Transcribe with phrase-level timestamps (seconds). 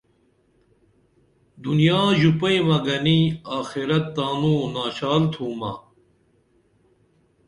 [1.63, 3.19] دنیا ژوپئیمہ گنی
[3.57, 5.71] آخرت تانوں ناشال تھومہ